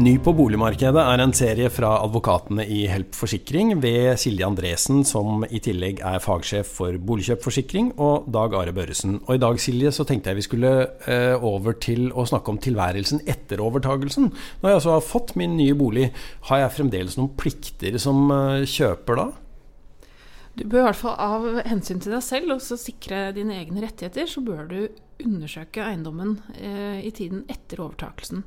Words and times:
Ny 0.00 0.14
på 0.24 0.32
boligmarkedet 0.32 1.02
er 1.02 1.20
en 1.20 1.32
serie 1.36 1.68
fra 1.68 1.90
advokatene 2.00 2.64
i 2.72 2.86
Help 2.88 3.12
Forsikring 3.18 3.74
ved 3.82 4.14
Silje 4.22 4.46
Andresen, 4.46 5.02
som 5.04 5.42
i 5.44 5.60
tillegg 5.60 5.98
er 6.06 6.22
fagsjef 6.24 6.70
for 6.78 6.96
boligkjøpforsikring, 7.04 7.90
og 8.00 8.30
Dag 8.32 8.56
Are 8.56 8.72
Børresen. 8.72 9.18
Og 9.26 9.34
i 9.36 9.42
dag 9.42 9.60
Silje, 9.60 9.92
så 9.92 10.06
tenkte 10.08 10.32
jeg 10.32 10.38
vi 10.38 10.46
skulle 10.46 10.70
eh, 11.04 11.44
over 11.44 11.76
til 11.84 12.08
å 12.16 12.24
snakke 12.30 12.54
om 12.54 12.62
tilværelsen 12.64 13.20
etter 13.28 13.60
overtagelsen. 13.60 14.30
Når 14.62 14.72
jeg 14.72 14.80
altså 14.80 14.94
har 14.94 15.04
fått 15.04 15.34
min 15.36 15.58
nye 15.60 15.76
bolig, 15.76 16.08
har 16.48 16.64
jeg 16.64 16.74
fremdeles 16.78 17.20
noen 17.20 17.36
plikter 17.36 18.00
som 18.00 18.24
eh, 18.38 18.64
kjøper 18.64 19.20
da? 19.20 19.28
Du 20.56 20.64
bør 20.64 20.86
i 20.86 20.88
hvert 20.88 21.02
fall 21.02 21.20
av 21.28 21.48
hensyn 21.68 22.00
til 22.00 22.16
deg 22.16 22.24
selv 22.24 22.56
og 22.56 22.64
sikre 22.64 23.26
dine 23.36 23.60
egne 23.60 23.84
rettigheter, 23.84 24.32
så 24.32 24.40
bør 24.48 24.64
du 24.72 24.80
undersøke 25.28 25.84
eiendommen 25.84 26.38
eh, 26.56 27.04
i 27.04 27.12
tiden 27.12 27.44
etter 27.52 27.84
overtakelsen. 27.84 28.46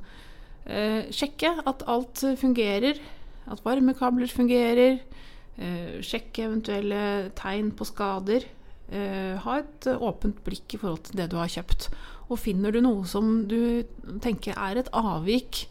Eh, 0.64 1.10
sjekke 1.12 1.52
at 1.68 1.84
alt 1.92 2.24
fungerer, 2.40 3.00
at 3.52 3.64
varmekabler 3.66 4.32
fungerer. 4.32 5.02
Eh, 5.58 6.00
sjekke 6.02 6.48
eventuelle 6.48 7.32
tegn 7.38 7.74
på 7.76 7.88
skader. 7.88 8.48
Eh, 8.94 9.36
ha 9.40 9.60
et 9.60 9.88
åpent 9.94 10.40
blikk 10.46 10.76
i 10.76 10.80
forhold 10.82 11.08
til 11.08 11.20
det 11.22 11.30
du 11.32 11.38
har 11.40 11.52
kjøpt. 11.52 11.90
Og 12.30 12.40
finner 12.40 12.74
du 12.74 12.82
noe 12.84 13.06
som 13.10 13.44
du 13.50 13.84
tenker 14.24 14.58
er 14.58 14.80
et 14.80 14.92
avvik 14.96 15.66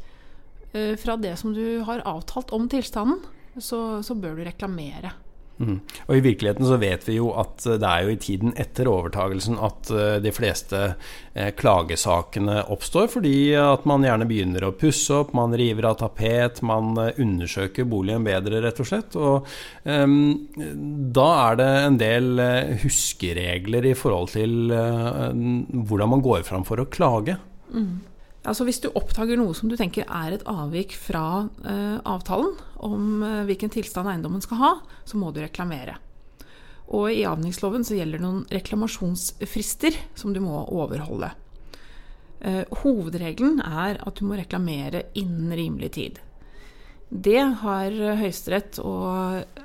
eh, 0.74 0.95
fra 1.01 1.16
det 1.16 1.37
som 1.40 1.54
du 1.56 1.82
har 1.87 2.04
avtalt 2.09 2.52
om 2.52 2.68
tilstanden, 2.70 3.23
så, 3.59 4.01
så 4.04 4.16
bør 4.16 4.38
du 4.38 4.46
reklamere. 4.46 5.12
Mm. 5.61 5.79
Og 6.09 6.16
I 6.16 6.23
virkeligheten 6.24 6.66
så 6.66 6.77
vet 6.80 7.05
vi 7.06 7.19
jo 7.19 7.29
at 7.38 7.66
eh, 7.69 7.79
det 7.80 7.88
er 7.88 8.06
jo 8.06 8.12
i 8.15 8.20
tiden 8.20 8.55
etter 8.59 8.88
overtagelsen 8.91 9.59
at 9.63 9.90
eh, 9.95 10.16
de 10.24 10.32
fleste 10.35 10.80
eh, 11.35 11.51
klagesakene 11.59 12.63
oppstår, 12.73 13.10
fordi 13.13 13.35
at 13.59 13.87
man 13.88 14.07
gjerne 14.07 14.27
begynner 14.30 14.66
å 14.66 14.73
pusse 14.79 15.15
opp, 15.23 15.35
man 15.37 15.54
river 15.59 15.90
av 15.93 15.99
tapet, 16.02 16.62
man 16.66 16.96
undersøker 16.99 17.87
boligen 17.88 18.27
bedre, 18.27 18.62
rett 18.65 18.80
og 18.82 18.88
slett. 18.88 19.18
Og 19.18 19.49
um, 19.85 20.16
da 21.15 21.29
er 21.49 21.60
det 21.60 21.71
en 21.82 21.99
del 22.01 22.30
huskeregler 22.82 23.90
i 23.93 23.96
forhold 23.99 24.32
til 24.34 24.73
uh, 24.73 25.30
hvordan 25.32 26.12
man 26.16 26.24
går 26.24 26.46
fram 26.49 26.66
for 26.68 26.82
å 26.82 26.88
klage. 26.93 27.37
Mm. 27.73 28.12
Altså 28.43 28.66
Hvis 28.66 28.80
du 28.82 28.88
oppdager 28.98 29.38
noe 29.38 29.54
som 29.54 29.71
du 29.71 29.76
tenker 29.79 30.09
er 30.10 30.35
et 30.35 30.46
avvik 30.51 30.96
fra 30.98 31.46
eh, 31.62 31.98
avtalen 32.02 32.57
om 32.82 33.23
eh, 33.23 33.43
hvilken 33.46 33.71
tilstand 33.71 34.10
eiendommen 34.10 34.43
skal 34.43 34.59
ha, 34.59 34.73
så 35.07 35.21
må 35.21 35.30
du 35.30 35.38
reklamere. 35.45 35.95
Og 36.90 37.12
i 37.15 37.23
avningsloven 37.29 37.87
så 37.87 37.95
gjelder 37.95 38.18
det 38.18 38.26
noen 38.26 38.43
reklamasjonsfrister 38.51 39.95
som 40.18 40.34
du 40.34 40.40
må 40.43 40.65
overholde. 40.74 41.30
Eh, 42.43 42.65
hovedregelen 42.82 43.62
er 43.62 44.02
at 44.02 44.18
du 44.18 44.26
må 44.26 44.34
reklamere 44.40 45.06
innen 45.15 45.54
rimelig 45.54 45.93
tid. 45.95 46.18
Det 47.12 47.38
har 47.62 47.95
Høyesterett 48.18 48.80
og 48.82 49.62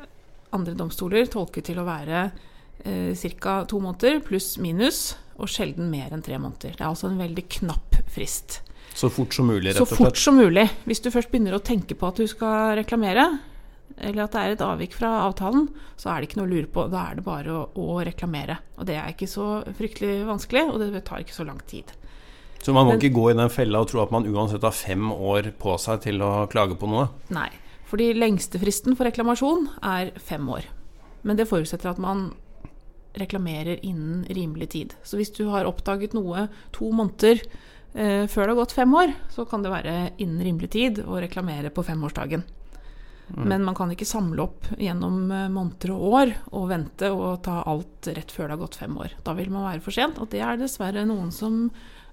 andre 0.54 0.78
domstoler 0.78 1.26
tolket 1.32 1.70
til 1.72 1.82
å 1.82 1.88
være 1.88 2.28
eh, 2.86 3.26
ca. 3.42 3.64
to 3.66 3.82
måneder 3.82 4.22
pluss 4.26 4.56
minus, 4.62 5.16
og 5.38 5.50
sjelden 5.52 5.92
mer 5.92 6.14
enn 6.14 6.24
tre 6.26 6.38
måneder. 6.42 6.78
Det 6.78 6.82
er 6.82 6.90
altså 6.90 7.12
en 7.12 7.20
veldig 7.20 7.46
knapp 7.60 8.00
frist. 8.10 8.62
Så 8.98 9.12
fort 9.14 9.36
som 9.36 9.46
mulig, 9.46 9.76
rett 9.76 9.84
og 9.84 9.86
slett? 9.86 9.94
Så 9.94 10.06
fort 10.08 10.18
som 10.18 10.40
mulig. 10.40 10.66
Hvis 10.90 11.04
du 11.06 11.12
først 11.14 11.30
begynner 11.30 11.54
å 11.54 11.62
tenke 11.62 11.94
på 11.98 12.10
at 12.10 12.18
du 12.18 12.26
skal 12.30 12.74
reklamere, 12.80 13.28
eller 13.98 14.24
at 14.24 14.34
det 14.34 14.42
er 14.42 14.56
et 14.56 14.64
avvik 14.66 14.96
fra 14.98 15.12
avtalen, 15.28 15.68
så 15.98 16.10
er 16.12 16.20
det 16.20 16.30
ikke 16.30 16.40
noe 16.40 16.50
å 16.50 16.54
lure 16.56 16.72
på. 16.74 16.88
Da 16.90 17.04
er 17.12 17.20
det 17.20 17.26
bare 17.26 17.54
å, 17.54 17.62
å 17.78 18.00
reklamere. 18.06 18.58
Og 18.78 18.90
det 18.90 18.98
er 18.98 19.14
ikke 19.14 19.30
så 19.30 19.62
fryktelig 19.78 20.26
vanskelig, 20.28 20.66
og 20.72 20.82
det 20.82 21.04
tar 21.06 21.22
ikke 21.22 21.38
så 21.38 21.46
lang 21.46 21.62
tid. 21.70 21.94
Så 22.58 22.74
man 22.74 22.88
må 22.88 22.96
Men, 22.96 23.02
ikke 23.02 23.16
gå 23.20 23.30
i 23.32 23.38
den 23.38 23.54
fella 23.54 23.84
og 23.84 23.92
tro 23.92 24.02
at 24.02 24.14
man 24.14 24.26
uansett 24.26 24.66
har 24.66 24.74
fem 24.74 25.12
år 25.14 25.52
på 25.62 25.78
seg 25.82 26.02
til 26.08 26.26
å 26.26 26.32
klage 26.50 26.78
på 26.80 26.90
noe? 26.90 27.08
Nei. 27.34 27.50
Fordi 27.88 28.10
lengste 28.18 28.60
fristen 28.60 28.98
for 28.98 29.08
reklamasjon 29.08 29.70
er 29.86 30.12
fem 30.20 30.50
år. 30.52 30.66
Men 31.22 31.38
det 31.40 31.48
forutsetter 31.48 31.94
at 31.94 32.02
man 32.02 32.32
reklamerer 33.18 33.80
innen 33.86 34.26
rimelig 34.30 34.72
tid. 34.74 34.98
Så 35.06 35.18
hvis 35.22 35.32
du 35.34 35.48
har 35.54 35.70
oppdaget 35.70 36.18
noe 36.18 36.48
to 36.76 36.90
måneder 36.94 37.42
før 37.98 38.44
det 38.44 38.52
har 38.52 38.58
gått 38.60 38.76
fem 38.78 38.92
år, 38.94 39.10
så 39.34 39.42
kan 39.50 39.64
det 39.66 39.72
være 39.74 39.94
innen 40.22 40.44
rimelig 40.46 40.68
tid 40.76 41.00
å 41.02 41.18
reklamere 41.18 41.72
på 41.74 41.82
femårsdagen. 41.88 42.44
Mm. 43.36 43.48
Men 43.50 43.64
man 43.64 43.76
kan 43.76 43.92
ikke 43.92 44.08
samle 44.08 44.46
opp 44.46 44.70
gjennom 44.80 45.32
eh, 45.32 45.48
måneder 45.52 45.92
og 45.92 46.04
år 46.16 46.34
og 46.56 46.70
vente 46.72 47.10
og 47.12 47.42
ta 47.44 47.60
alt 47.68 48.08
rett 48.08 48.32
før 48.32 48.48
det 48.48 48.56
har 48.56 48.62
gått 48.62 48.80
fem 48.80 48.96
år. 48.96 49.18
Da 49.28 49.36
vil 49.36 49.52
man 49.52 49.68
være 49.68 49.84
for 49.84 49.96
sent, 49.96 50.20
og 50.22 50.32
det 50.32 50.40
er 50.46 50.60
dessverre 50.60 51.04
noen 51.10 51.34
som 51.36 51.66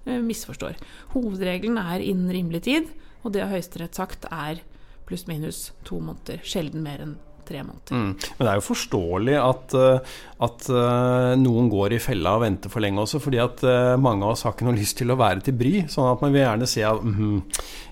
eh, 0.03 0.19
misforstår. 0.19 0.75
Hovedregelen 1.13 1.79
er 1.79 2.03
innen 2.03 2.33
rimelig 2.35 2.65
tid, 2.67 2.91
og 3.23 3.31
det 3.31 3.45
har 3.45 3.53
Høyesterett 3.53 3.95
sagt 3.95 4.27
er 4.27 4.59
pluss-minus 5.07 5.69
to 5.87 6.01
måneder. 6.03 6.43
Sjelden 6.43 6.83
mer 6.83 7.05
enn 7.05 7.15
tre 7.47 7.61
måneder. 7.63 7.93
Mm. 7.93 8.11
Men 8.37 8.47
det 8.47 8.51
er 8.51 8.59
jo 8.59 8.65
forståelig 8.65 9.35
at, 9.39 9.75
eh, 9.79 10.15
at, 10.45 10.67
eh, 10.69 11.31
noen 11.41 11.69
går 11.71 11.95
i 11.95 12.01
fella 12.03 12.35
og 12.37 12.43
venter 12.43 12.71
for 12.73 12.83
lenge 12.83 13.03
også, 13.03 13.21
fordi 13.23 13.39
at 13.41 13.63
eh, 13.63 13.93
mange 14.01 14.25
av 14.25 14.33
oss 14.33 14.45
har 14.45 14.55
ikke 14.55 14.67
noe 14.67 14.79
lyst 14.81 14.97
til 14.99 15.13
å 15.13 15.19
være 15.19 15.45
til 15.45 15.57
bry. 15.59 15.73
Sånn 15.91 16.09
at 16.11 16.23
man 16.25 16.35
vil 16.35 16.43
gjerne 16.43 16.69
si 16.69 16.83
at 16.85 17.03
mm, 17.05 17.37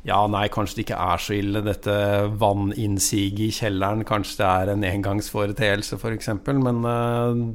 ja, 0.09 0.19
nei, 0.31 0.47
kanskje 0.53 0.80
det 0.80 0.86
ikke 0.88 1.02
er 1.06 1.24
så 1.24 1.38
ille, 1.38 1.63
dette 1.66 1.97
vanninnsiget 2.42 3.46
i 3.47 3.52
kjelleren. 3.59 4.03
Kanskje 4.08 4.42
det 4.42 4.50
er 4.52 4.74
en 4.74 4.88
engangsforeteelse, 4.90 6.00
f.eks. 6.00 6.34
Men 6.63 6.84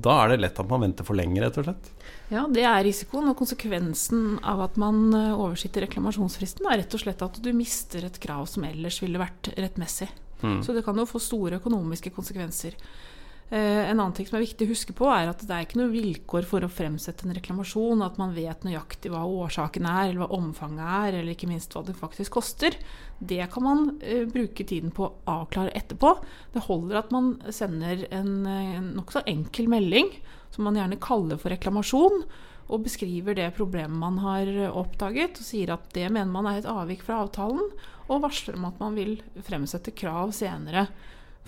da 0.04 0.14
er 0.22 0.32
det 0.32 0.42
lett 0.46 0.62
at 0.62 0.70
man 0.70 0.86
venter 0.86 1.06
for 1.06 1.18
lenge, 1.18 1.42
rett 1.44 1.60
og 1.60 1.68
slett. 1.68 1.90
Ja, 2.32 2.44
det 2.52 2.64
er 2.68 2.80
risikoen. 2.84 3.28
Og 3.28 3.36
konsekvensen 3.40 4.38
av 4.44 4.62
at 4.64 4.80
man 4.80 5.12
oversitter 5.16 5.84
reklamasjonsfristen, 5.84 6.68
er 6.68 6.82
rett 6.82 6.96
og 6.96 7.04
slett 7.04 7.24
at 7.24 7.36
du 7.44 7.52
mister 7.56 8.08
et 8.08 8.16
krav 8.22 8.48
som 8.48 8.64
ellers 8.68 9.02
ville 9.04 9.20
vært 9.20 9.52
rettmessig. 9.56 10.08
Mm. 10.42 10.62
Så 10.62 10.74
det 10.76 10.84
kan 10.86 10.98
jo 10.98 11.08
få 11.08 11.20
store 11.22 11.58
økonomiske 11.62 12.12
konsekvenser. 12.14 12.76
Eh, 13.50 13.90
en 13.90 13.96
annen 13.96 14.12
ting 14.12 14.26
som 14.28 14.36
er 14.36 14.44
viktig 14.44 14.66
å 14.66 14.72
huske 14.74 14.92
på, 14.92 15.06
er 15.08 15.30
at 15.30 15.40
det 15.40 15.54
er 15.54 15.64
ikke 15.64 15.78
noe 15.80 15.92
vilkår 15.92 16.44
for 16.50 16.64
å 16.64 16.68
fremsette 16.68 17.24
en 17.24 17.32
reklamasjon 17.32 18.04
at 18.04 18.18
man 18.20 18.34
vet 18.36 18.66
nøyaktig 18.66 19.08
hva 19.12 19.22
årsaken 19.24 19.88
er, 19.88 20.10
eller 20.10 20.20
hva 20.20 20.36
omfanget 20.36 20.84
er, 20.84 21.16
eller 21.16 21.32
ikke 21.32 21.48
minst 21.48 21.72
hva 21.72 21.80
det 21.86 21.96
faktisk 21.96 22.36
koster. 22.36 22.76
Det 23.16 23.40
kan 23.54 23.64
man 23.64 23.86
eh, 24.02 24.26
bruke 24.28 24.66
tiden 24.68 24.92
på 24.92 25.06
å 25.06 25.14
avklare 25.38 25.72
etterpå. 25.80 26.12
Det 26.52 26.66
holder 26.66 27.00
at 27.00 27.14
man 27.14 27.38
sender 27.48 28.04
en, 28.12 28.34
en 28.44 28.92
nokså 28.98 29.24
enkel 29.24 29.72
melding, 29.72 30.12
som 30.52 30.68
man 30.68 30.76
gjerne 30.76 31.00
kaller 31.00 31.40
for 31.40 31.54
reklamasjon, 31.54 32.26
og 32.68 32.84
beskriver 32.84 33.36
det 33.36 33.48
problemet 33.56 33.96
man 33.96 34.18
har 34.20 34.48
oppdaget, 34.68 35.40
og 35.40 35.46
sier 35.46 35.72
at 35.72 35.88
det 35.96 36.08
mener 36.12 36.30
man 36.32 36.48
er 36.50 36.60
et 36.60 36.68
avvik 36.68 37.04
fra 37.06 37.22
avtalen, 37.24 37.70
og 38.08 38.22
varsler 38.24 38.58
om 38.58 38.68
at 38.68 38.80
man 38.80 38.96
vil 38.96 39.18
fremsette 39.46 39.94
krav 39.96 40.32
senere 40.36 40.86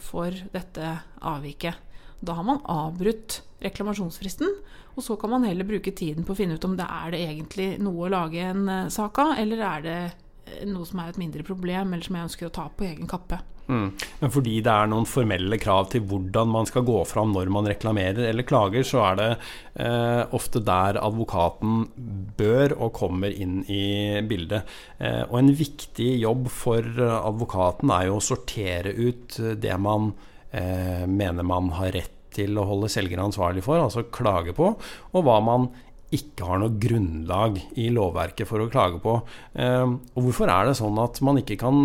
for 0.01 0.33
dette 0.53 0.97
avviket. 1.29 1.77
Da 2.21 2.37
har 2.37 2.45
man 2.45 2.61
avbrutt 2.69 3.41
reklamasjonsfristen, 3.65 4.49
og 4.97 5.05
så 5.05 5.17
kan 5.21 5.33
man 5.33 5.45
heller 5.49 5.69
bruke 5.69 5.93
tiden 5.97 6.27
på 6.27 6.35
å 6.35 6.39
finne 6.39 6.57
ut 6.57 6.67
om 6.69 6.77
det 6.77 6.89
er 6.89 7.15
det 7.15 7.21
egentlig 7.25 7.69
noe 7.81 8.09
å 8.09 8.13
lage 8.13 8.43
en 8.45 8.67
eh, 8.69 8.91
sak 8.93 9.21
av, 9.23 9.37
eller 9.41 9.63
er 9.65 9.87
det 9.87 9.99
eh, 10.01 10.67
noe 10.69 10.89
som 10.89 11.01
er 11.01 11.13
et 11.13 11.21
mindre 11.21 11.45
problem, 11.47 11.95
eller 11.95 12.05
som 12.05 12.19
jeg 12.19 12.29
ønsker 12.29 12.49
å 12.49 12.55
ta 12.61 12.67
på 12.73 12.89
egen 12.89 13.09
kappe. 13.09 13.41
Men 13.71 14.33
fordi 14.35 14.59
det 14.65 14.73
er 14.73 14.91
noen 14.91 15.09
formelle 15.09 15.59
krav 15.61 15.91
til 15.93 16.05
hvordan 16.11 16.51
man 16.53 16.69
skal 16.69 16.85
gå 16.89 16.99
fram 17.09 17.35
når 17.35 17.53
man 17.53 17.69
reklamerer 17.71 18.29
eller 18.31 18.47
klager, 18.49 18.87
så 18.87 19.03
er 19.11 19.21
det 19.21 19.29
eh, 19.85 20.23
ofte 20.37 20.63
der 20.67 21.01
advokaten 21.01 21.85
bør 22.39 22.77
og 22.79 22.95
kommer 22.99 23.33
inn 23.33 23.61
i 23.71 24.21
bildet. 24.27 24.69
Eh, 24.99 25.23
og 25.29 25.39
en 25.41 25.53
viktig 25.57 26.13
jobb 26.23 26.49
for 26.53 26.87
advokaten 27.11 27.93
er 27.95 28.09
jo 28.11 28.19
å 28.19 28.25
sortere 28.25 28.95
ut 28.97 29.39
det 29.61 29.77
man 29.81 30.13
eh, 30.51 31.07
mener 31.07 31.47
man 31.47 31.73
har 31.79 31.95
rett 31.97 32.17
til 32.35 32.59
å 32.59 32.67
holde 32.69 32.91
selger 32.93 33.23
ansvarlig 33.23 33.65
for, 33.67 33.81
altså 33.83 34.07
klage 34.15 34.55
på, 34.57 34.75
og 34.79 35.25
hva 35.27 35.39
man 35.43 35.71
ikke 36.15 36.47
har 36.47 36.59
noe 36.63 36.75
grunnlag 36.83 37.61
i 37.79 37.91
lovverket 37.95 38.49
for 38.49 38.63
å 38.63 38.71
klage 38.71 38.99
på. 39.03 39.21
Eh, 39.55 39.87
og 39.87 40.25
hvorfor 40.27 40.51
er 40.51 40.71
det 40.71 40.79
sånn 40.81 40.99
at 41.03 41.21
man 41.25 41.39
ikke 41.43 41.59
kan 41.61 41.85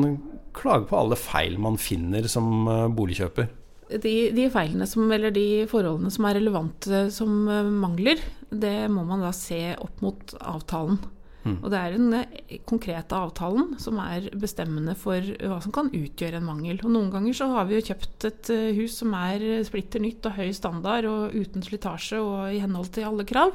klage 0.55 0.89
på 0.89 0.99
alle 0.99 1.19
feil 1.19 1.59
man 1.61 1.79
finner 1.81 2.27
som 2.31 2.67
eh, 2.69 2.87
boligkjøper? 2.95 3.51
De, 3.85 4.13
de, 4.33 4.47
feilene 4.49 4.87
som, 4.89 5.05
eller 5.13 5.33
de 5.33 5.65
forholdene 5.69 6.09
som 6.13 6.25
er 6.25 6.39
relevante 6.39 7.03
som 7.13 7.43
eh, 7.51 7.67
mangler, 7.85 8.23
det 8.49 8.87
må 8.93 9.05
man 9.07 9.25
da 9.25 9.33
se 9.35 9.75
opp 9.77 10.01
mot 10.05 10.33
avtalen. 10.39 10.97
Mm. 11.45 11.59
Og 11.59 11.69
det 11.69 11.77
er 11.77 11.93
den 11.93 12.17
eh, 12.17 12.57
konkrete 12.65 13.19
avtalen 13.19 13.75
som 13.81 14.01
er 14.01 14.31
bestemmende 14.33 14.95
for 14.97 15.21
hva 15.21 15.59
som 15.61 15.75
kan 15.75 15.91
utgjøre 15.93 16.41
en 16.41 16.49
mangel. 16.49 16.81
Og 16.81 16.95
noen 16.95 17.13
ganger 17.13 17.37
så 17.37 17.51
har 17.53 17.69
vi 17.69 17.77
jo 17.77 17.87
kjøpt 17.91 18.29
et 18.31 18.53
hus 18.79 18.97
som 19.03 19.13
er 19.19 19.45
splitter 19.67 20.01
nytt 20.01 20.25
og 20.25 20.39
høy 20.39 20.49
standard 20.57 21.09
og 21.09 21.35
uten 21.37 21.65
slitasje 21.65 22.21
og 22.23 22.55
i 22.55 22.61
henhold 22.63 22.89
til 22.95 23.11
alle 23.11 23.27
krav. 23.29 23.53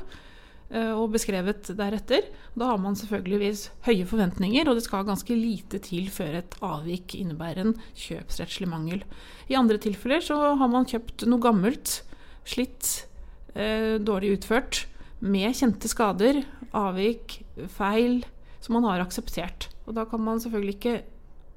Eh, 0.70 0.92
og 0.94 1.10
beskrevet 1.16 1.72
deretter. 1.74 2.28
Da 2.54 2.68
har 2.70 2.78
man 2.78 2.94
selvfølgeligvis 2.98 3.64
høye 3.88 4.06
forventninger, 4.06 4.68
og 4.70 4.78
det 4.78 4.84
skal 4.86 5.06
ganske 5.08 5.34
lite 5.34 5.80
til 5.82 6.06
før 6.14 6.36
et 6.38 6.54
avvik 6.62 7.16
innebærer 7.18 7.64
en 7.64 7.74
kjøpsrettslig 7.98 8.68
mangel. 8.70 9.02
I 9.50 9.58
andre 9.58 9.80
tilfeller 9.82 10.22
så 10.22 10.38
har 10.60 10.70
man 10.70 10.86
kjøpt 10.86 11.26
noe 11.26 11.42
gammelt, 11.42 12.00
slitt, 12.46 13.08
eh, 13.56 13.98
dårlig 13.98 14.36
utført, 14.38 14.84
med 15.20 15.52
kjente 15.58 15.90
skader, 15.90 16.44
avvik, 16.72 17.42
feil, 17.68 18.22
som 18.62 18.78
man 18.78 18.86
har 18.86 19.02
akseptert. 19.02 19.68
Og 19.86 19.96
da 19.98 20.06
kan 20.06 20.22
man 20.22 20.38
selvfølgelig 20.38 20.76
ikke 20.78 21.02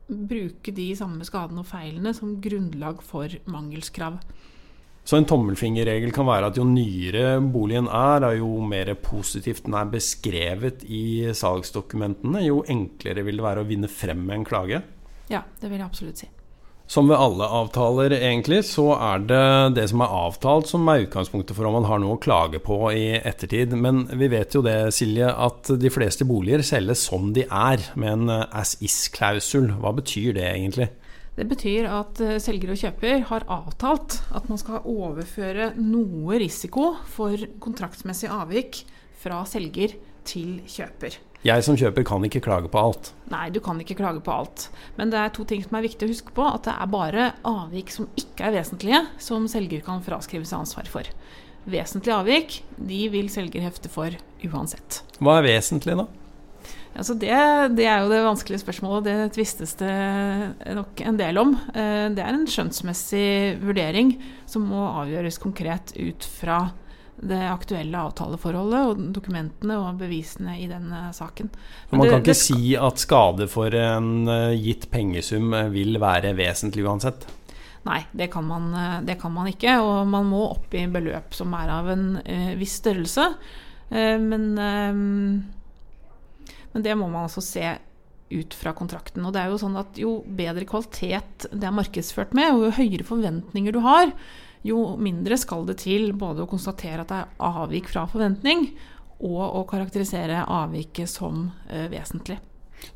bruke 0.10 0.74
de 0.74 0.90
samme 0.98 1.24
skadene 1.24 1.62
og 1.62 1.70
feilene 1.70 2.12
som 2.18 2.42
grunnlag 2.42 3.02
for 3.06 3.30
mangelskrav. 3.46 4.18
Så 5.04 5.18
en 5.20 5.28
tommelfingerregel 5.28 6.14
kan 6.16 6.28
være 6.30 6.48
at 6.52 6.58
jo 6.60 6.64
nyere 6.68 7.36
boligen 7.52 7.90
er, 7.92 8.24
jo 8.40 8.62
mer 8.64 8.94
positivt 9.04 9.66
den 9.66 9.76
er 9.76 9.90
beskrevet 9.92 10.86
i 10.88 11.34
salgsdokumentene, 11.36 12.46
jo 12.48 12.62
enklere 12.72 13.26
vil 13.28 13.42
det 13.42 13.48
være 13.48 13.66
å 13.66 13.68
vinne 13.68 13.92
frem 13.92 14.24
med 14.24 14.40
en 14.40 14.48
klage? 14.48 14.80
Ja, 15.32 15.44
det 15.60 15.68
vil 15.68 15.82
jeg 15.82 15.90
absolutt 15.90 16.24
si. 16.24 16.30
Som 16.88 17.08
ved 17.08 17.18
alle 17.18 17.48
avtaler, 17.48 18.12
egentlig, 18.18 18.60
så 18.68 18.90
er 18.94 19.22
det 19.28 19.44
det 19.78 19.86
som 19.90 20.04
er 20.04 20.16
avtalt, 20.24 20.68
som 20.70 20.88
er 20.92 21.06
utgangspunktet 21.06 21.56
for 21.56 21.68
om 21.68 21.78
man 21.80 21.88
har 21.88 22.02
noe 22.04 22.18
å 22.18 22.22
klage 22.22 22.60
på 22.64 22.78
i 22.92 23.06
ettertid. 23.18 23.72
Men 23.80 24.04
vi 24.20 24.28
vet 24.32 24.56
jo 24.56 24.62
det, 24.66 24.92
Silje, 24.96 25.32
at 25.32 25.72
de 25.80 25.92
fleste 25.92 26.28
boliger 26.28 26.64
selges 26.68 27.06
som 27.08 27.32
de 27.36 27.48
er, 27.48 27.88
med 27.96 28.12
en 28.12 28.36
as 28.46 28.76
is-klausul. 28.84 29.72
Hva 29.80 29.96
betyr 29.96 30.36
det 30.36 30.46
egentlig? 30.52 30.92
Det 31.34 31.48
betyr 31.50 31.88
at 31.90 32.22
eh, 32.22 32.38
selger 32.42 32.76
og 32.76 32.78
kjøper 32.78 33.24
har 33.32 33.46
avtalt 33.52 34.20
at 34.38 34.50
man 34.52 34.60
skal 34.62 34.86
overføre 34.86 35.72
noe 35.82 36.38
risiko 36.42 36.92
for 37.10 37.42
kontraktsmessig 37.64 38.30
avvik 38.30 38.84
fra 39.24 39.42
selger 39.50 39.96
til 40.30 40.60
kjøper. 40.70 41.18
Jeg 41.44 41.64
som 41.66 41.76
kjøper 41.76 42.06
kan 42.08 42.24
ikke 42.24 42.40
klage 42.46 42.70
på 42.72 42.80
alt. 42.80 43.10
Nei, 43.34 43.50
du 43.52 43.60
kan 43.64 43.82
ikke 43.82 43.98
klage 44.00 44.22
på 44.24 44.32
alt. 44.32 44.70
Men 44.96 45.12
det 45.12 45.20
er 45.20 45.34
to 45.36 45.44
ting 45.48 45.66
som 45.66 45.76
er 45.76 45.84
viktig 45.84 46.08
å 46.08 46.14
huske 46.14 46.32
på. 46.38 46.46
At 46.48 46.70
det 46.70 46.76
er 46.78 46.92
bare 46.94 47.26
avvik 47.50 47.92
som 47.92 48.08
ikke 48.16 48.48
er 48.48 48.56
vesentlige, 48.62 49.02
som 49.20 49.50
selger 49.52 49.84
kan 49.84 50.00
fraskrive 50.06 50.48
seg 50.48 50.62
ansvar 50.62 50.88
for. 50.88 51.10
Vesentlige 51.68 52.16
avvik 52.16 52.62
de 52.78 53.02
vil 53.12 53.28
selger 53.34 53.66
hefte 53.66 53.92
for 53.92 54.16
uansett. 54.48 55.02
Hva 55.20 55.42
er 55.42 55.50
vesentlig, 55.50 55.98
da? 56.00 56.08
Altså 56.94 57.16
det, 57.18 57.34
det, 57.74 57.88
er 57.90 58.04
jo 58.04 58.12
det 58.12 58.22
vanskelige 58.22 58.62
spørsmålet. 58.62 59.08
Det 59.08 59.34
tvistes 59.34 59.74
det 59.80 59.94
nok 60.78 61.02
en 61.02 61.18
del 61.18 61.40
om. 61.42 61.56
Eh, 61.74 62.06
det 62.14 62.22
er 62.22 62.36
en 62.36 62.46
skjønnsmessig 62.50 63.60
vurdering 63.64 64.14
som 64.50 64.68
må 64.70 64.84
avgjøres 65.02 65.42
konkret 65.42 65.96
ut 65.98 66.28
fra 66.38 66.68
det 67.24 67.40
aktuelle 67.48 67.98
avtaleforholdet 67.98 68.90
og 68.90 69.02
dokumentene 69.16 69.78
og 69.80 70.02
bevisene 70.02 70.58
i 70.60 70.68
denne 70.70 71.08
saken. 71.16 71.50
Men 71.90 72.02
man 72.02 72.06
det, 72.06 72.12
kan 72.14 72.26
ikke 72.26 72.38
si 72.38 72.76
at 72.78 73.02
skade 73.02 73.48
for 73.50 73.74
en 73.80 74.30
eh, 74.30 74.54
gitt 74.62 74.86
pengesum 74.94 75.50
eh, 75.58 75.72
vil 75.74 75.98
være 76.04 76.36
vesentlig 76.38 76.86
uansett? 76.86 77.26
Nei, 77.88 78.04
det 78.14 78.30
kan, 78.32 78.46
man, 78.48 78.70
det 79.04 79.18
kan 79.20 79.34
man 79.34 79.50
ikke. 79.50 79.80
Og 79.82 80.06
man 80.08 80.30
må 80.30 80.46
opp 80.54 80.78
i 80.78 80.86
beløp 80.88 81.34
som 81.36 81.52
er 81.58 81.74
av 81.74 81.90
en 81.92 82.06
viss 82.56 82.78
størrelse. 82.80 83.26
Men, 83.92 84.46
men 86.74 86.86
det 86.86 86.96
må 86.98 87.08
man 87.08 87.28
altså 87.28 87.44
se 87.46 87.76
ut 88.34 88.56
fra 88.58 88.74
kontrakten. 88.76 89.26
Og 89.26 89.34
det 89.36 89.44
er 89.44 89.52
jo 89.52 89.60
sånn 89.62 89.78
at 89.80 90.00
jo 90.00 90.16
bedre 90.26 90.66
kvalitet 90.70 91.48
det 91.52 91.68
er 91.70 91.76
markedsført 91.76 92.34
med, 92.38 92.54
og 92.54 92.68
jo 92.68 92.78
høyere 92.80 93.08
forventninger 93.08 93.76
du 93.76 93.82
har, 93.86 94.14
jo 94.64 94.94
mindre 94.96 95.38
skal 95.40 95.68
det 95.68 95.82
til 95.84 96.14
både 96.18 96.46
å 96.46 96.50
konstatere 96.50 97.04
at 97.04 97.12
det 97.12 97.20
er 97.20 97.52
avvik 97.52 97.92
fra 97.92 98.08
forventning, 98.10 98.72
og 99.24 99.44
å 99.60 99.62
karakterisere 99.68 100.42
avviket 100.52 101.12
som 101.12 101.46
uh, 101.70 101.86
vesentlig. 101.92 102.40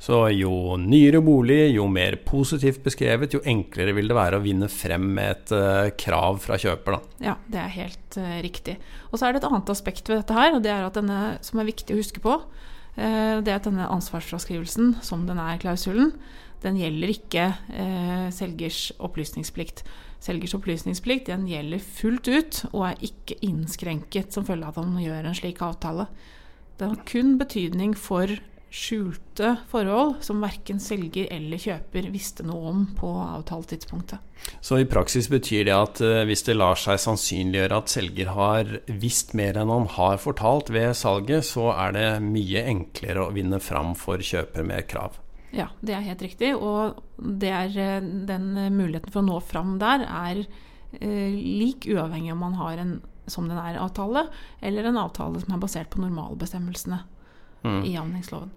Så 0.03 0.17
jo 0.35 0.75
nyere 0.81 1.21
bolig, 1.23 1.69
jo 1.71 1.85
mer 1.87 2.17
positivt 2.27 2.81
beskrevet, 2.83 3.37
jo 3.37 3.43
enklere 3.47 3.93
vil 3.95 4.09
det 4.11 4.17
være 4.17 4.39
å 4.39 4.43
vinne 4.43 4.67
frem 4.71 5.05
med 5.15 5.31
et 5.31 5.53
uh, 5.55 5.91
krav 5.99 6.41
fra 6.43 6.57
kjøper. 6.59 6.97
Da. 6.97 7.27
Ja, 7.29 7.35
det 7.47 7.61
er 7.61 7.75
helt 7.77 8.19
uh, 8.19 8.33
riktig. 8.43 8.77
Og 9.11 9.19
så 9.19 9.27
er 9.27 9.35
det 9.35 9.43
et 9.43 9.49
annet 9.49 9.71
aspekt 9.71 10.11
ved 10.11 10.21
dette 10.21 10.35
her, 10.35 10.57
og 10.57 10.65
det 10.65 10.73
er 10.73 10.87
at 10.87 10.99
denne, 10.99 11.21
som 11.45 11.61
er 11.61 11.69
viktig 11.69 11.95
å 11.95 12.01
huske 12.01 12.23
på, 12.23 12.39
det 12.97 13.51
er 13.51 13.59
at 13.59 13.67
denne 13.67 13.85
ansvarsfraskrivelsen, 13.93 14.95
som 15.05 15.27
den 15.27 15.37
er 15.37 15.59
klausulen, 15.61 16.15
den 16.63 16.79
gjelder 16.79 17.11
ikke 17.13 17.43
selgers 18.33 18.87
opplysningsplikt. 18.97 19.83
Selgers 20.23 20.55
opplysningsplikt 20.57 21.29
den 21.29 21.45
gjelder 21.45 21.83
fullt 21.83 22.25
ut 22.25 22.61
og 22.71 22.87
er 22.89 23.03
ikke 23.05 23.37
innskrenket 23.45 24.33
som 24.33 24.47
følge 24.47 24.65
av 24.65 24.79
at 24.81 24.89
man 24.89 25.03
gjør 25.03 25.29
en 25.29 25.37
slik 25.37 25.61
avtale. 25.61 26.07
Det 26.81 26.89
har 26.89 27.05
kun 27.09 27.35
betydning 27.37 27.93
for 27.93 28.33
skjulte 28.69 29.53
forhold 29.71 30.17
som 30.25 30.41
verken 30.43 30.79
selger 30.83 31.29
eller 31.31 31.61
kjøper 31.61 32.09
visste 32.11 32.43
noe 32.47 32.71
om 32.71 32.81
på 32.97 33.09
avtaletidspunktet. 33.23 34.19
Så 34.61 34.81
i 34.81 34.87
praksis 34.89 35.29
betyr 35.31 35.65
det 35.67 35.75
at 35.75 36.01
eh, 36.03 36.25
hvis 36.27 36.43
det 36.47 36.57
lar 36.57 36.77
seg 36.79 36.99
sannsynliggjøre 37.01 37.79
at 37.79 37.93
selger 37.93 38.33
har 38.35 38.73
visst 39.01 39.33
mer 39.39 39.57
enn 39.57 39.71
han 39.71 39.87
har 39.95 40.19
fortalt 40.21 40.71
ved 40.73 40.93
salget, 40.99 41.47
så 41.47 41.71
er 41.73 41.95
det 41.95 42.09
mye 42.27 42.65
enklere 42.67 43.25
å 43.25 43.33
vinne 43.35 43.61
fram 43.63 43.95
for 43.97 44.21
kjøper 44.21 44.67
med 44.67 44.87
krav? 44.91 45.17
Ja, 45.55 45.69
det 45.79 45.95
er 45.95 46.05
helt 46.05 46.21
riktig. 46.21 46.53
Og 46.59 46.99
er, 47.39 47.71
eh, 47.71 47.99
den 48.03 48.51
muligheten 48.75 49.13
for 49.13 49.23
å 49.23 49.29
nå 49.29 49.41
fram 49.47 49.77
der 49.81 50.05
er 50.05 50.43
eh, 50.43 51.31
lik 51.33 51.87
uavhengig 51.87 52.35
om 52.35 52.43
man 52.43 52.59
har 52.59 52.83
en 52.83 52.97
som 53.27 53.49
den 53.49 53.59
er-avtale, 53.59 54.29
eller 54.63 54.85
en 54.87 54.99
avtale 55.01 55.41
som 55.43 55.51
er 55.51 55.59
basert 55.59 55.89
på 55.91 55.99
normalbestemmelsene 55.99 57.01
mm. 57.63 57.83
i 57.85 57.97
avhendingsloven. 57.97 58.53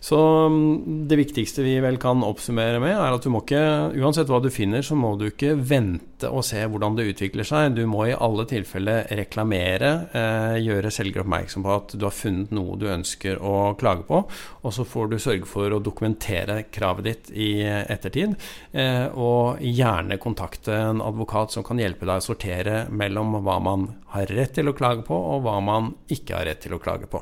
Så 0.00 0.16
mm, 0.48 1.08
det 1.08 1.16
viktigste 1.20 1.62
vi 1.62 1.74
vel 1.84 1.98
kan 2.00 2.22
oppsummere 2.24 2.80
med, 2.80 2.94
er 2.96 3.12
at 3.12 3.24
du 3.24 3.28
må 3.32 3.42
ikke, 3.44 3.60
uansett 4.00 4.30
hva 4.32 4.38
du 4.40 4.48
finner, 4.52 4.80
så 4.84 4.96
må 4.96 5.12
du 5.20 5.26
ikke 5.28 5.52
vente 5.54 6.28
og 6.30 6.44
se 6.44 6.62
hvordan 6.64 6.96
det 6.96 7.10
utvikler 7.12 7.44
seg. 7.44 7.74
Du 7.76 7.82
må 7.88 8.06
i 8.08 8.16
alle 8.16 8.46
tilfeller 8.48 9.10
reklamere, 9.20 9.90
eh, 10.16 10.56
gjøre 10.64 10.92
selger 10.94 11.20
oppmerksom 11.24 11.66
på 11.66 11.74
at 11.74 11.92
du 12.00 12.06
har 12.08 12.16
funnet 12.16 12.54
noe 12.56 12.78
du 12.80 12.86
ønsker 12.88 13.42
å 13.44 13.74
klage 13.80 14.06
på, 14.08 14.22
og 14.64 14.74
så 14.74 14.88
får 14.88 15.12
du 15.12 15.18
sørge 15.20 15.48
for 15.48 15.76
å 15.76 15.82
dokumentere 15.84 16.62
kravet 16.72 17.10
ditt 17.10 17.30
i 17.36 17.50
ettertid. 17.68 18.38
Eh, 18.72 19.06
og 19.12 19.60
gjerne 19.60 20.20
kontakte 20.22 20.80
en 20.80 21.04
advokat 21.04 21.52
som 21.52 21.66
kan 21.66 21.80
hjelpe 21.80 22.08
deg 22.08 22.24
å 22.24 22.28
sortere 22.30 22.86
mellom 22.88 23.36
hva 23.44 23.60
man 23.60 23.86
har 24.16 24.32
rett 24.32 24.56
til 24.56 24.72
å 24.72 24.76
klage 24.76 25.04
på, 25.04 25.14
og 25.36 25.44
hva 25.44 25.60
man 25.60 25.92
ikke 26.08 26.40
har 26.40 26.48
rett 26.48 26.64
til 26.64 26.80
å 26.80 26.82
klage 26.82 27.10
på. 27.10 27.20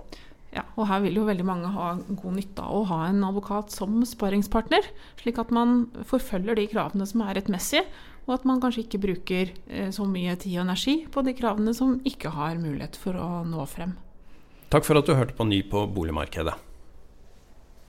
Ja, 0.55 0.65
og 0.81 0.87
her 0.89 1.03
vil 1.05 1.19
jo 1.19 1.27
veldig 1.29 1.45
mange 1.45 1.71
ha 1.75 1.91
god 2.01 2.37
nytte 2.39 2.65
av 2.65 2.77
å 2.79 2.87
ha 2.89 3.01
en 3.11 3.21
advokat 3.27 3.75
som 3.75 3.99
sparingspartner, 4.09 4.87
slik 5.21 5.41
at 5.43 5.53
man 5.53 5.83
forfølger 6.09 6.57
de 6.57 6.65
kravene 6.73 7.09
som 7.09 7.25
er 7.27 7.37
rettmessige, 7.37 7.85
og 8.29 8.39
at 8.39 8.47
man 8.49 8.61
kanskje 8.61 8.87
ikke 8.87 9.03
bruker 9.03 9.53
eh, 9.69 9.91
så 9.93 10.07
mye 10.09 10.37
tid 10.41 10.59
og 10.59 10.65
energi 10.67 10.97
på 11.13 11.25
de 11.25 11.37
kravene 11.37 11.75
som 11.77 11.99
ikke 12.09 12.33
har 12.33 12.61
mulighet 12.61 12.97
for 13.01 13.17
å 13.21 13.29
nå 13.49 13.65
frem. 13.69 13.97
Takk 14.73 14.85
for 14.85 15.01
at 15.01 15.09
du 15.09 15.15
hørte 15.17 15.37
på 15.37 15.49
Ny 15.49 15.63
på 15.69 15.87
boligmarkedet. 15.93 16.57